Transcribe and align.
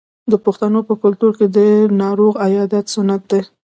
د 0.31 0.33
پښتنو 0.45 0.79
په 0.89 0.93
کلتور 1.03 1.31
کې 1.39 1.47
د 1.57 1.57
ناروغ 2.01 2.33
عیادت 2.45 2.85
سنت 2.95 3.21
دی. 3.31 3.41